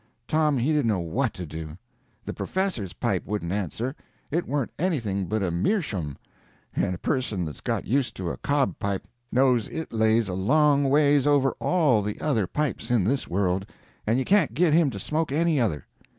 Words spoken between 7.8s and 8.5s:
used to a